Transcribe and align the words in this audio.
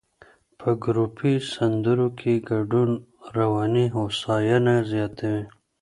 په 0.59 0.69
ګروپي 0.83 1.33
سندرو 1.53 2.07
کې 2.19 2.33
ګډون 2.49 2.89
رواني 3.37 3.85
هوساینه 3.95 4.75
زیاتوي. 4.91 5.43